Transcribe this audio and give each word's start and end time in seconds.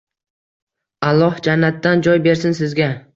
Alloh 1.09 1.37
jannatidan 1.49 2.01
joy 2.09 2.17
bersin 2.29 2.57
sizga 2.61 2.89